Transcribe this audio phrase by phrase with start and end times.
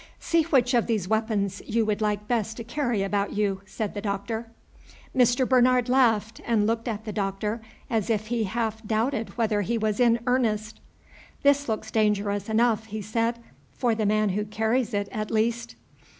[0.19, 4.01] "See which of these weapons you would like best to carry about you," said the
[4.01, 4.49] Doctor.
[5.15, 5.47] Mr.
[5.47, 9.99] Bernard laughed, and looked at the Doctor as if he half doubted whether he was
[9.99, 10.79] in earnest.
[11.43, 13.37] "This looks dangerous enough," he said,
[13.73, 15.75] "for the man who carries it, at least."